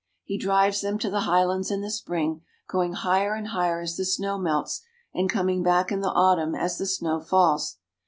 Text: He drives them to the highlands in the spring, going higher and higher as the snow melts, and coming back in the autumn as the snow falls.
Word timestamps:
He 0.23 0.35
drives 0.39 0.81
them 0.81 0.97
to 0.97 1.11
the 1.11 1.19
highlands 1.29 1.69
in 1.69 1.81
the 1.81 1.91
spring, 1.91 2.41
going 2.67 2.93
higher 2.93 3.35
and 3.35 3.49
higher 3.49 3.81
as 3.81 3.97
the 3.97 4.05
snow 4.05 4.39
melts, 4.39 4.81
and 5.13 5.29
coming 5.29 5.61
back 5.61 5.91
in 5.91 6.01
the 6.01 6.09
autumn 6.09 6.55
as 6.55 6.79
the 6.79 6.87
snow 6.87 7.19
falls. 7.21 7.77